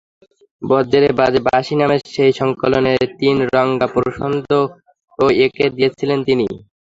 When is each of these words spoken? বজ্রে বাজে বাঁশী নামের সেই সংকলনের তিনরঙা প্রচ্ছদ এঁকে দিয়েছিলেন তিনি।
বজ্রে 0.61 1.09
বাজে 1.19 1.39
বাঁশী 1.47 1.73
নামের 1.77 2.01
সেই 2.13 2.31
সংকলনের 2.39 3.01
তিনরঙা 3.19 3.87
প্রচ্ছদ 3.93 4.49
এঁকে 5.39 5.65
দিয়েছিলেন 5.75 6.19
তিনি। 6.23 6.45